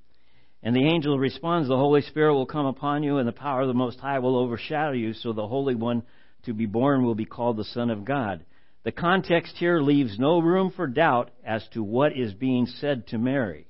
[0.62, 3.68] And the angel responds, The Holy Spirit will come upon you, and the power of
[3.68, 6.02] the Most High will overshadow you, so the Holy One
[6.44, 8.44] to be born will be called the Son of God.
[8.84, 13.18] The context here leaves no room for doubt as to what is being said to
[13.18, 13.68] Mary.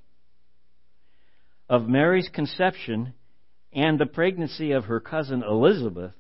[1.69, 3.13] Of Mary's conception
[3.73, 6.15] and the pregnancy of her cousin Elizabeth,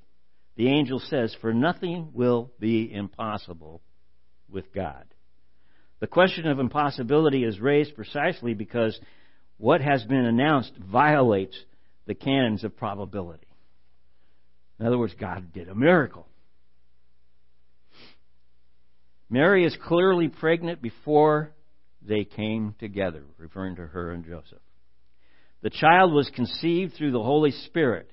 [0.57, 3.80] the angel says, For nothing will be impossible
[4.51, 5.05] with God.
[6.01, 8.99] The question of impossibility is raised precisely because
[9.57, 11.57] what has been announced violates
[12.07, 13.47] the canons of probability.
[14.80, 16.26] In other words, God did a miracle.
[19.33, 21.53] Mary is clearly pregnant before
[22.07, 24.61] they came together, referring to her and Joseph.
[25.62, 28.11] The child was conceived through the Holy Spirit.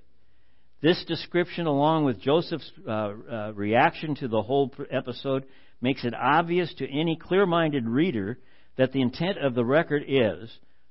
[0.81, 5.43] This description, along with Joseph's uh, uh, reaction to the whole episode,
[5.81, 8.39] makes it obvious to any clear minded reader
[8.77, 10.49] that the intent of the record is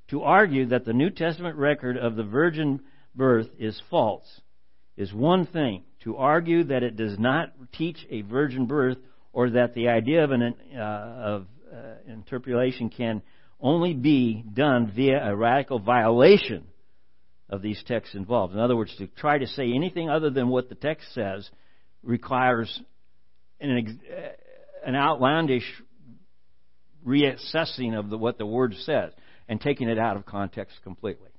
[0.09, 2.81] to argue that the New Testament record of the virgin
[3.15, 4.43] birth is false.
[4.95, 5.85] is one thing.
[6.05, 8.99] To argue that it does not teach a virgin birth
[9.33, 11.77] or that the idea of an uh, of uh,
[12.13, 13.23] interpolation can
[13.61, 16.65] only be done via a radical violation
[17.51, 18.55] of these texts involved.
[18.55, 21.49] In other words, to try to say anything other than what the text says
[22.03, 22.81] requires
[23.61, 24.01] an,
[24.87, 25.65] an outlandish
[27.07, 29.13] reassessing of the, what the word says
[29.49, 31.31] and taking it out of context completely.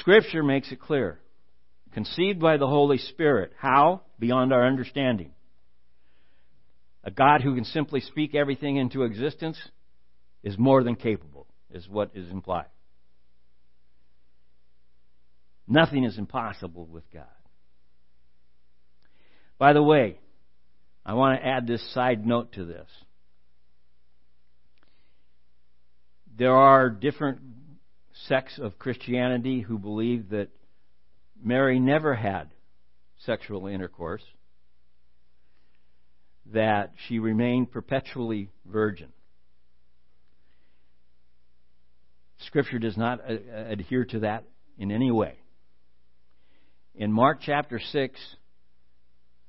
[0.00, 1.20] Scripture makes it clear.
[1.92, 3.52] Conceived by the Holy Spirit.
[3.58, 4.02] How?
[4.18, 5.32] Beyond our understanding.
[7.02, 9.58] A God who can simply speak everything into existence
[10.42, 12.66] is more than capable, is what is implied.
[15.66, 17.24] Nothing is impossible with God.
[19.58, 20.18] By the way,
[21.04, 22.88] I want to add this side note to this.
[26.36, 27.40] There are different
[28.26, 30.48] sects of Christianity who believe that
[31.42, 32.50] Mary never had
[33.18, 34.22] sexual intercourse,
[36.52, 39.08] that she remained perpetually virgin.
[42.46, 44.44] Scripture does not uh, uh, adhere to that
[44.78, 45.34] in any way.
[46.94, 48.20] In Mark chapter 6,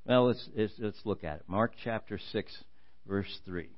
[0.05, 1.43] well, let's, let's, let's look at it.
[1.47, 2.63] Mark chapter 6,
[3.07, 3.69] verse 3.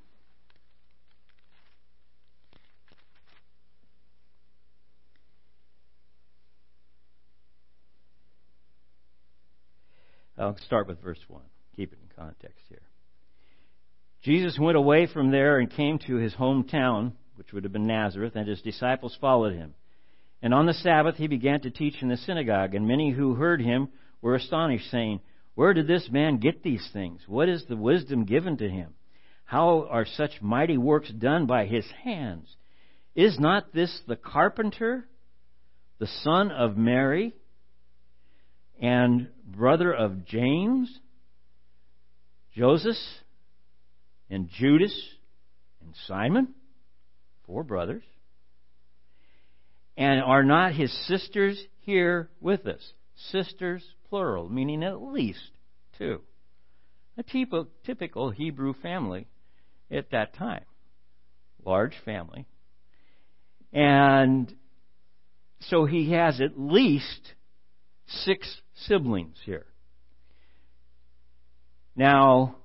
[10.38, 11.42] I'll start with verse 1.
[11.76, 12.82] Keep it in context here.
[14.24, 18.36] Jesus went away from there and came to his hometown, which would have been Nazareth,
[18.36, 19.74] and his disciples followed him.
[20.42, 23.62] And on the Sabbath he began to teach in the synagogue, and many who heard
[23.62, 23.90] him
[24.22, 25.20] were astonished, saying,
[25.56, 27.22] where did this man get these things?
[27.28, 28.94] What is the wisdom given to him?
[29.46, 32.48] How are such mighty works done by his hands?
[33.14, 35.06] Is not this the carpenter,
[36.00, 37.34] the son of Mary,
[38.82, 41.00] and brother of James,
[42.56, 42.96] Joseph,
[44.30, 44.94] and Judas,
[45.82, 46.54] and Simon?
[47.46, 48.04] Four brothers.
[49.96, 52.82] And are not his sisters here with us?
[53.32, 55.52] Sisters, plural, meaning at least
[55.98, 56.22] two.
[57.18, 57.24] A
[57.86, 59.28] typical Hebrew family
[59.92, 60.66] at that time.
[61.64, 62.48] Large family.
[63.72, 64.54] And
[65.62, 67.34] so he has at least
[68.08, 69.66] six siblings here.
[71.96, 72.56] Now,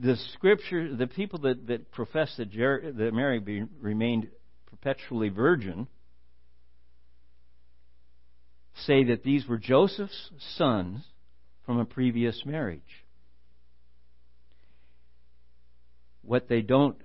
[0.00, 4.28] the scripture, the people that, that profess that, Jer- that Mary be, remained
[4.66, 5.88] perpetually virgin,
[8.86, 11.04] say that these were Joseph's sons
[11.66, 12.80] from a previous marriage.
[16.22, 16.96] What they don't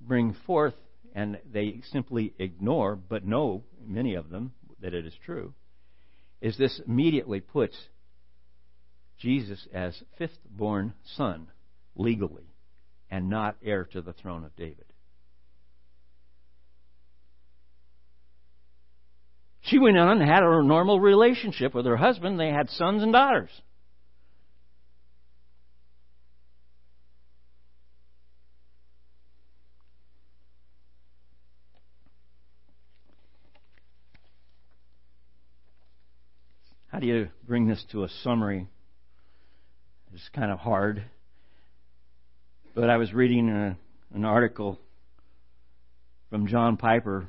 [0.00, 0.74] bring forth
[1.14, 5.52] and they simply ignore, but know, many of them, that it is true,
[6.40, 7.76] is this immediately puts
[9.18, 11.48] Jesus as fifth born son
[11.98, 12.54] legally
[13.10, 14.84] and not heir to the throne of David.
[19.62, 22.40] She went on and had a normal relationship with her husband.
[22.40, 23.50] They had sons and daughters.
[36.86, 38.66] How do you bring this to a summary?
[40.14, 41.04] It's kind of hard.
[42.78, 43.76] But I was reading a,
[44.14, 44.78] an article
[46.30, 47.28] from John Piper,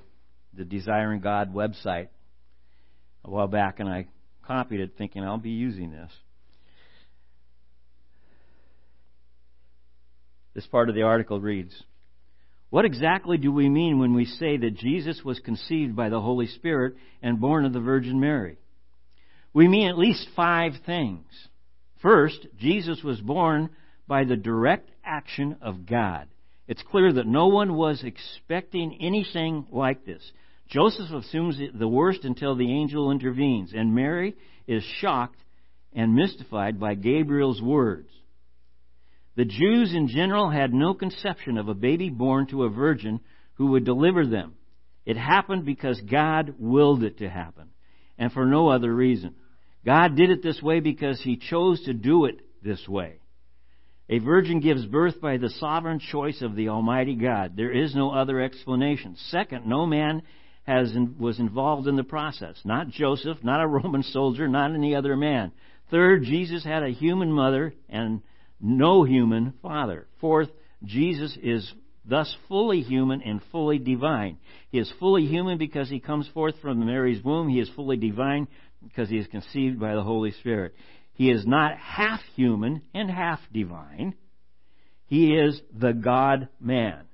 [0.54, 2.10] the Desiring God website,
[3.26, 4.06] a while back, and I
[4.46, 6.12] copied it thinking I'll be using this.
[10.54, 11.74] This part of the article reads
[12.70, 16.46] What exactly do we mean when we say that Jesus was conceived by the Holy
[16.46, 16.94] Spirit
[17.24, 18.60] and born of the Virgin Mary?
[19.52, 21.26] We mean at least five things.
[22.04, 23.72] First, Jesus was born
[24.08, 26.28] by the direct action of God.
[26.68, 30.22] It's clear that no one was expecting anything like this.
[30.68, 34.36] Joseph assumes the worst until the angel intervenes, and Mary
[34.68, 35.40] is shocked
[35.94, 38.10] and mystified by Gabriel's words.
[39.36, 43.20] The Jews in general had no conception of a baby born to a virgin
[43.56, 44.56] who would deliver them.
[45.06, 47.70] It happened because God willed it to happen,
[48.20, 49.36] and for no other reason.
[49.84, 53.19] God did it this way because He chose to do it this way.
[54.12, 57.56] A virgin gives birth by the sovereign choice of the Almighty God.
[57.56, 59.16] There is no other explanation.
[59.30, 60.24] Second, no man
[60.64, 62.60] has, was involved in the process.
[62.66, 65.52] Not Joseph, not a Roman soldier, not any other man.
[65.92, 68.22] Third, Jesus had a human mother and
[68.60, 70.08] no human father.
[70.20, 70.50] Fourth,
[70.84, 71.72] Jesus is
[72.04, 74.38] thus fully human and fully divine.
[74.72, 77.48] He is fully human because he comes forth from Mary's womb.
[77.48, 78.48] He is fully divine
[78.84, 80.74] because he is conceived by the Holy Spirit.
[81.20, 84.16] He is not half human and half divine.
[85.06, 87.10] He is the God man.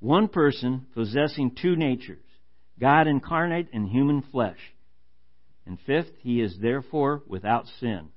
[0.00, 2.24] One person possessing two natures
[2.80, 4.56] God incarnate in human flesh.
[5.66, 8.08] And fifth, he is therefore without sin.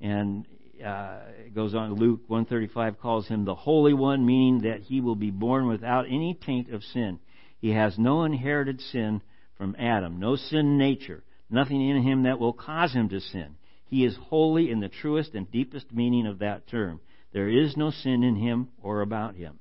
[0.00, 0.46] And
[0.80, 5.16] uh, it goes on, Luke 135 calls him the Holy One, meaning that he will
[5.16, 7.18] be born without any taint of sin.
[7.58, 9.22] He has no inherited sin
[9.58, 13.56] from Adam, no sin nature, nothing in him that will cause him to sin.
[13.92, 16.98] He is holy in the truest and deepest meaning of that term.
[17.34, 19.58] There is no sin in him or about him.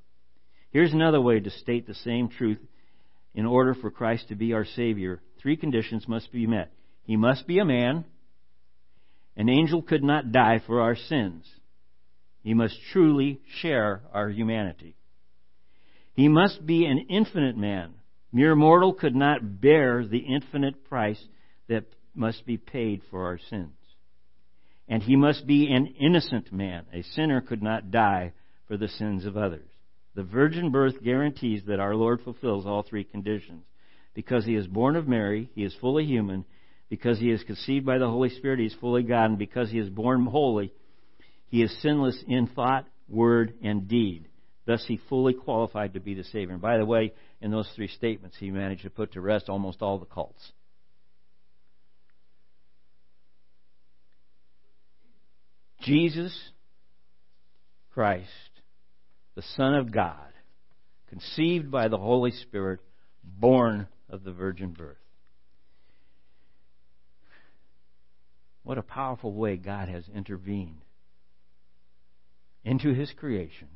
[0.69, 2.59] Here's another way to state the same truth.
[3.35, 6.71] In order for Christ to be our Savior, three conditions must be met.
[7.03, 8.05] He must be a man.
[9.35, 11.45] An angel could not die for our sins.
[12.41, 14.95] He must truly share our humanity.
[16.13, 17.95] He must be an infinite man.
[18.31, 21.21] Mere mortal could not bear the infinite price
[21.67, 21.83] that
[22.15, 23.73] must be paid for our sins
[24.91, 26.83] and he must be an innocent man.
[26.93, 28.33] A sinner could not die
[28.67, 29.69] for the sins of others.
[30.15, 33.63] The virgin birth guarantees that our Lord fulfills all three conditions.
[34.13, 36.43] Because he is born of Mary, he is fully human.
[36.89, 39.29] Because he is conceived by the Holy Spirit, he is fully God.
[39.29, 40.73] And because he is born holy,
[41.47, 44.27] he is sinless in thought, word, and deed.
[44.65, 46.51] Thus, he fully qualified to be the Savior.
[46.51, 49.81] And by the way, in those three statements, he managed to put to rest almost
[49.81, 50.51] all the cults.
[55.81, 56.37] Jesus
[57.93, 58.29] Christ,
[59.35, 60.15] the Son of God,
[61.09, 62.79] conceived by the Holy Spirit,
[63.23, 64.97] born of the virgin birth.
[68.63, 70.81] What a powerful way God has intervened
[72.63, 73.67] into His creation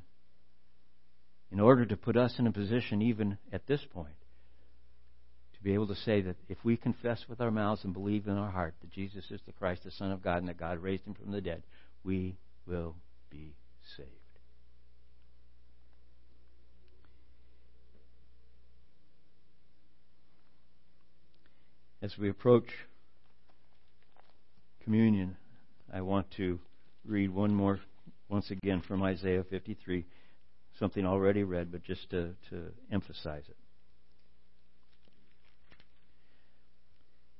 [1.51, 4.15] in order to put us in a position, even at this point,
[5.55, 8.37] to be able to say that if we confess with our mouths and believe in
[8.37, 11.05] our heart that Jesus is the Christ, the Son of God, and that God raised
[11.05, 11.63] Him from the dead,
[12.05, 12.37] we
[12.67, 12.95] will
[13.29, 13.55] be
[13.97, 14.09] saved.
[22.01, 22.69] As we approach
[24.83, 25.35] communion,
[25.91, 26.59] I want to
[27.03, 27.79] read one more,
[28.29, 30.05] once again, from Isaiah 53,
[30.77, 33.57] something already read, but just to, to emphasize it.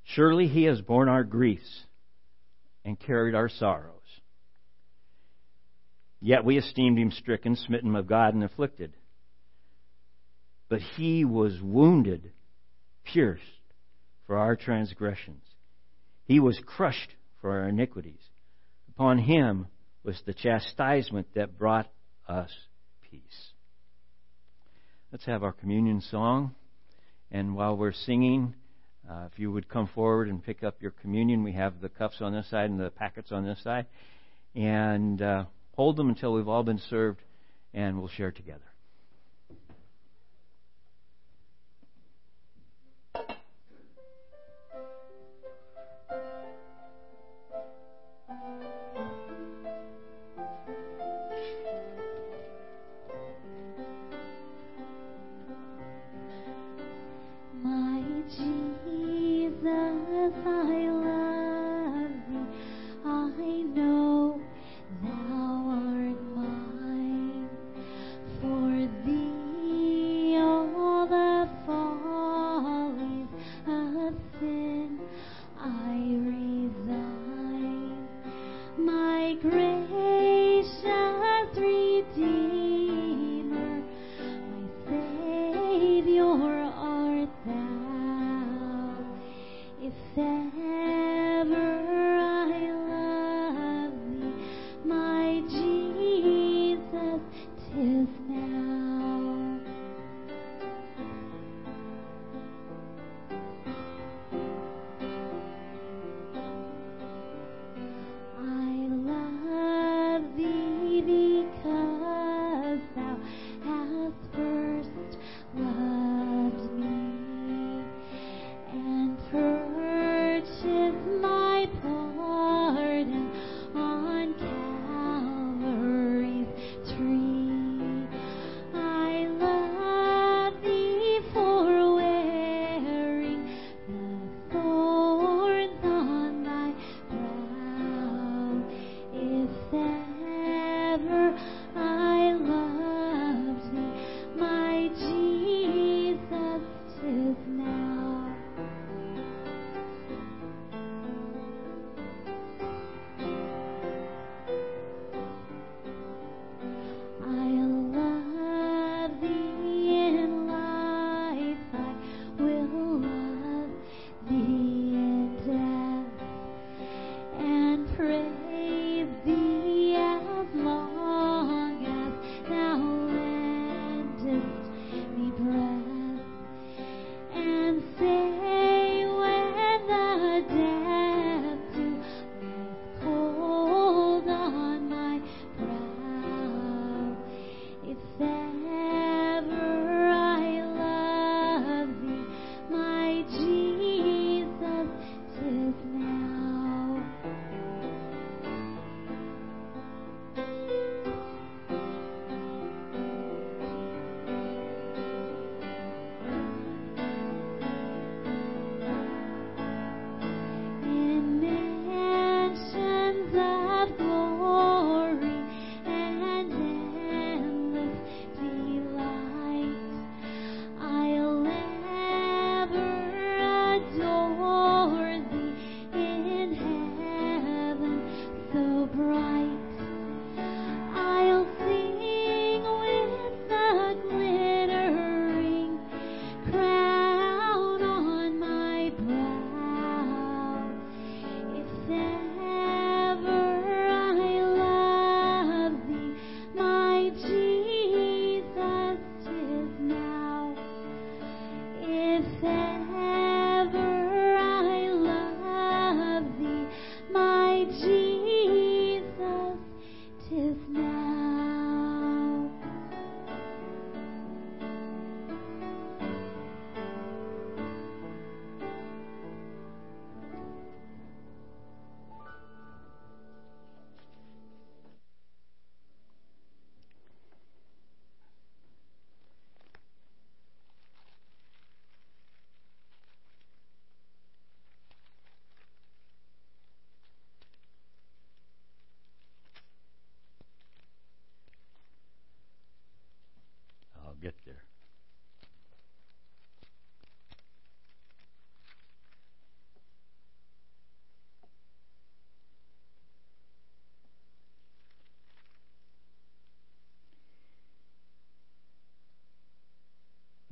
[0.02, 1.84] Surely he has borne our griefs
[2.84, 4.05] and carried our sorrows.
[6.20, 8.92] Yet we esteemed him stricken, smitten of God, and afflicted.
[10.68, 12.32] But he was wounded,
[13.04, 13.42] pierced
[14.26, 15.42] for our transgressions.
[16.24, 18.20] He was crushed for our iniquities.
[18.88, 19.68] Upon him
[20.02, 21.88] was the chastisement that brought
[22.26, 22.50] us
[23.10, 23.52] peace.
[25.12, 26.54] Let's have our communion song.
[27.30, 28.54] And while we're singing,
[29.08, 32.16] uh, if you would come forward and pick up your communion, we have the cups
[32.20, 33.86] on this side and the packets on this side.
[34.54, 35.20] And.
[35.20, 35.44] Uh,
[35.76, 37.20] Hold them until we've all been served,
[37.72, 38.64] and we'll share together.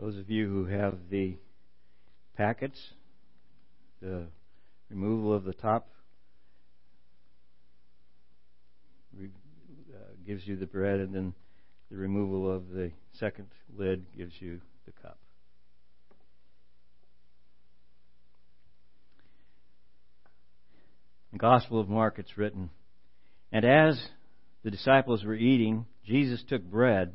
[0.04, 1.38] Those of you who have the
[2.36, 2.78] packets,
[4.02, 4.26] the
[4.90, 5.88] removal of the top
[9.18, 9.24] uh,
[10.26, 11.32] gives you the bread, and then
[11.90, 13.46] the removal of the second
[13.78, 15.16] lid gives you the cup.
[21.32, 22.68] The Gospel of Mark, it's written,
[23.50, 23.98] And as
[24.64, 27.14] the disciples were eating, Jesus took bread,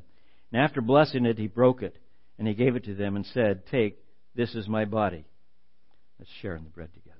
[0.52, 1.96] and after blessing it, he broke it,
[2.40, 4.00] and he gave it to them and said, Take,
[4.34, 5.26] this is my body.
[6.18, 7.18] Let's share in the bread together.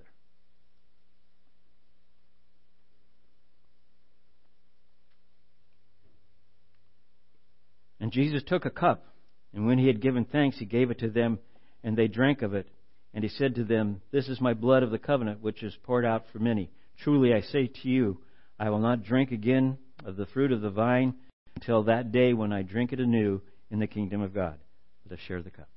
[8.00, 9.06] And Jesus took a cup,
[9.54, 11.40] and when he had given thanks, he gave it to them,
[11.84, 12.70] and they drank of it.
[13.14, 16.06] And he said to them, This is my blood of the covenant, which is poured
[16.06, 16.70] out for many.
[17.04, 18.20] Truly I say to you,
[18.58, 21.16] I will not drink again of the fruit of the vine
[21.56, 24.60] until that day when I drink it anew in the kingdom of God.
[25.06, 25.70] Let us share the cup.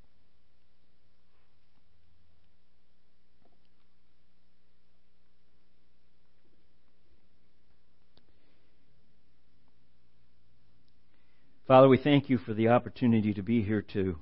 [11.67, 14.17] Father, we thank you for the opportunity to be here to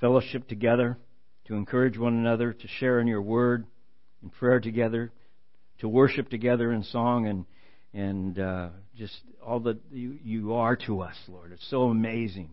[0.00, 0.98] fellowship together,
[1.46, 3.64] to encourage one another, to share in your word,
[4.22, 5.12] in prayer together,
[5.78, 7.44] to worship together in song and
[7.92, 9.14] and uh, just
[9.44, 11.52] all that you, you are to us, Lord.
[11.52, 12.50] It's so amazing,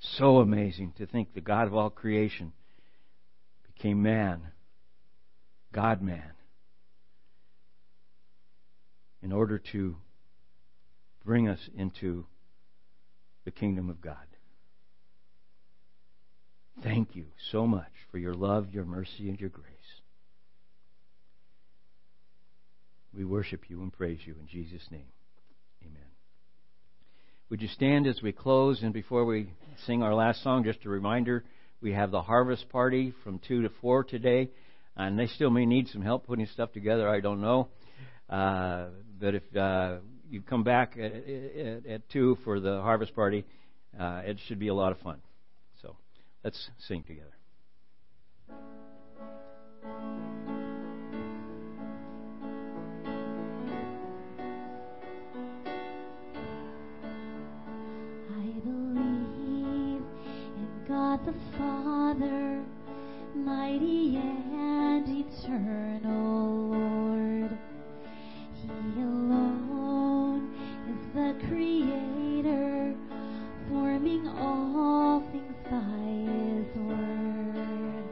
[0.00, 2.52] so amazing to think the God of all creation
[3.74, 4.40] became man,
[5.72, 6.32] God man,
[9.22, 9.96] in order to
[11.24, 12.26] bring us into
[13.44, 14.16] the kingdom of God.
[16.82, 19.66] Thank you so much for your love, your mercy, and your grace.
[23.12, 25.10] We worship you and praise you in Jesus' name.
[27.50, 28.82] Would you stand as we close?
[28.82, 29.50] And before we
[29.86, 31.44] sing our last song, just a reminder
[31.80, 34.50] we have the harvest party from 2 to 4 today.
[34.96, 37.68] And they still may need some help putting stuff together, I don't know.
[38.28, 38.88] Uh,
[39.18, 43.46] but if uh, you come back at, at, at 2 for the harvest party,
[43.98, 45.22] uh, it should be a lot of fun.
[45.80, 45.96] So
[46.44, 47.32] let's sing together.
[61.24, 62.64] The Father,
[63.34, 67.58] mighty and eternal Lord.
[68.54, 70.54] He alone
[70.88, 72.94] is the Creator,
[73.68, 78.04] forming all things by His word.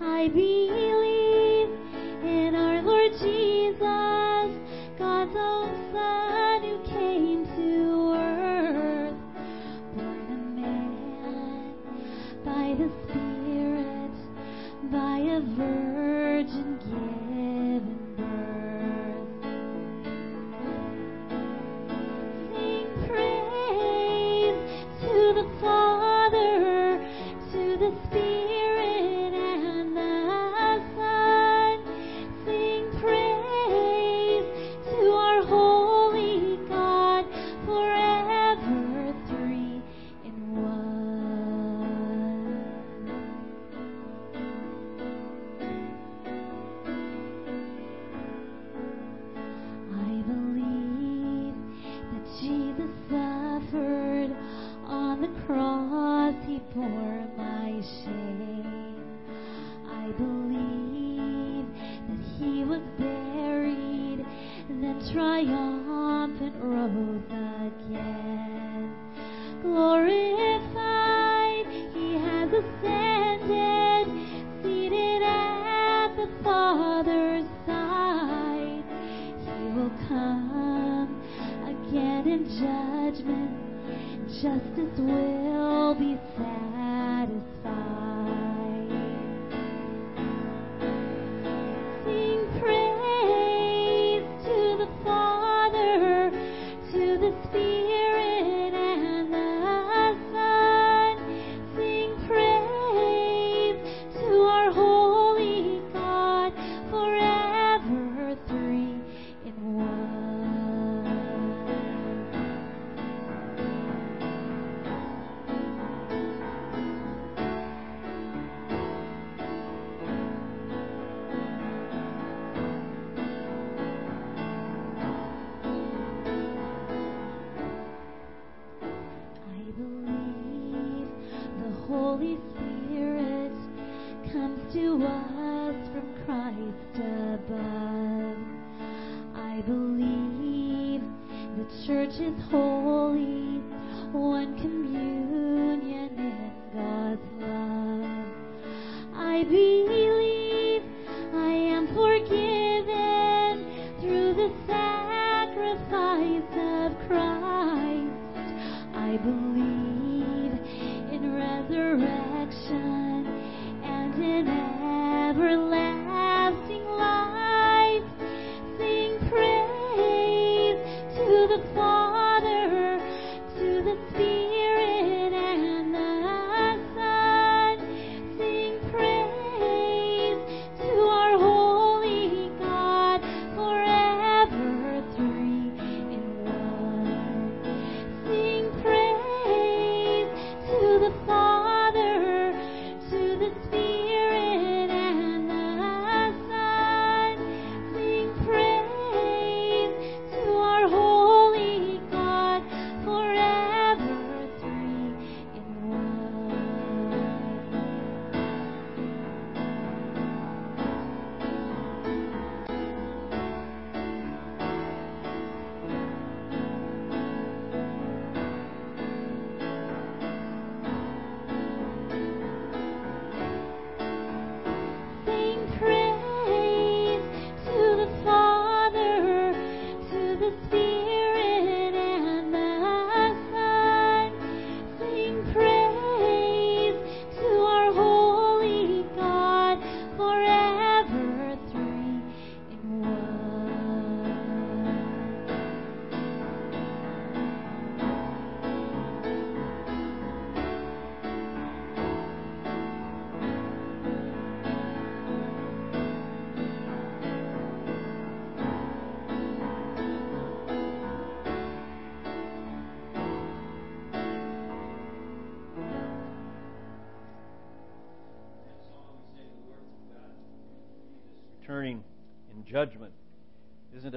[0.00, 0.63] I believe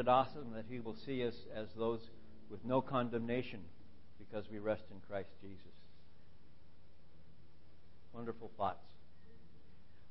[0.08, 2.00] it awesome that He will see us as those
[2.50, 3.60] with no condemnation
[4.18, 5.58] because we rest in Christ Jesus?
[8.14, 8.86] Wonderful thoughts.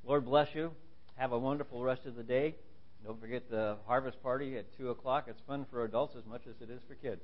[0.04, 0.72] Lord bless you.
[1.16, 2.56] Have a wonderful rest of the day.
[3.04, 5.26] Don't forget the harvest party at 2 o'clock.
[5.28, 7.22] It's fun for adults as much as it is for kids.